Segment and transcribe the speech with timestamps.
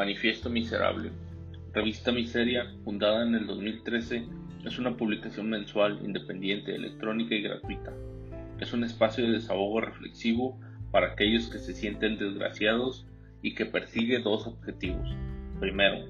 [0.00, 1.10] Manifiesto Miserable.
[1.74, 4.24] Revista Miseria, fundada en el 2013,
[4.64, 7.92] es una publicación mensual, independiente, electrónica y gratuita.
[8.60, 10.58] Es un espacio de desahogo reflexivo
[10.90, 13.04] para aquellos que se sienten desgraciados
[13.42, 15.06] y que persigue dos objetivos.
[15.60, 16.06] Primero,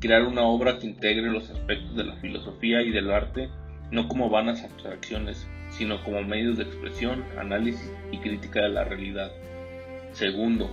[0.00, 3.48] crear una obra que integre los aspectos de la filosofía y del arte
[3.90, 9.32] no como vanas abstracciones, sino como medios de expresión, análisis y crítica de la realidad.
[10.12, 10.70] Segundo,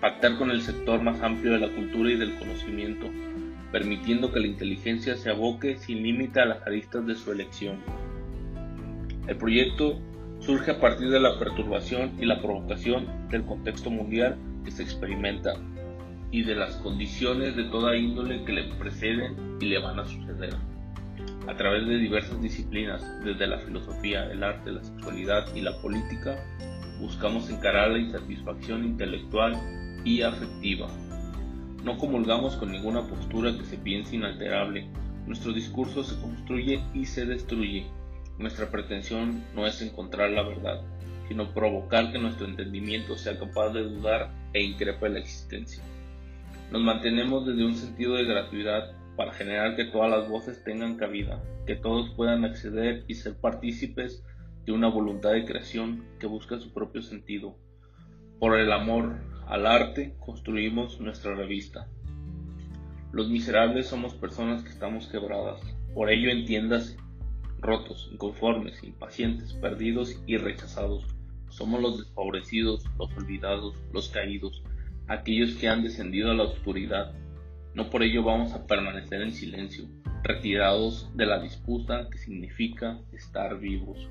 [0.00, 3.06] pactar con el sector más amplio de la cultura y del conocimiento,
[3.72, 7.78] permitiendo que la inteligencia se aboque sin límite a las aristas de su elección.
[9.26, 9.98] El proyecto
[10.40, 15.54] surge a partir de la perturbación y la provocación del contexto mundial que se experimenta
[16.30, 20.54] y de las condiciones de toda índole que le preceden y le van a suceder.
[21.48, 26.36] A través de diversas disciplinas, desde la filosofía, el arte, la sexualidad y la política,
[27.00, 29.54] buscamos encarar la insatisfacción intelectual
[30.04, 30.88] y afectiva.
[31.84, 34.88] No comulgamos con ninguna postura que se piense inalterable.
[35.26, 37.86] Nuestro discurso se construye y se destruye.
[38.38, 40.82] Nuestra pretensión no es encontrar la verdad,
[41.28, 45.82] sino provocar que nuestro entendimiento sea capaz de dudar e increpe la existencia.
[46.70, 51.42] Nos mantenemos desde un sentido de gratuidad para generar que todas las voces tengan cabida,
[51.66, 54.24] que todos puedan acceder y ser partícipes
[54.64, 57.56] de una voluntad de creación que busca su propio sentido.
[58.38, 59.16] Por el amor
[59.48, 61.88] al arte construimos nuestra revista.
[63.12, 65.62] Los miserables somos personas que estamos quebradas,
[65.94, 66.98] por ello entiendas,
[67.58, 71.06] rotos, inconformes, impacientes, perdidos y rechazados.
[71.48, 74.62] Somos los desfavorecidos, los olvidados, los caídos,
[75.06, 77.14] aquellos que han descendido a la oscuridad,
[77.72, 79.86] no por ello vamos a permanecer en silencio,
[80.24, 84.10] retirados de la disputa que significa estar vivos.